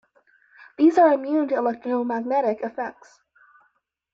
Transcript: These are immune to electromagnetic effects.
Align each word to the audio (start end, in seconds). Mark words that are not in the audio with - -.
These 0.79 0.97
are 0.97 1.13
immune 1.13 1.47
to 1.49 1.57
electromagnetic 1.57 2.61
effects. 2.63 3.19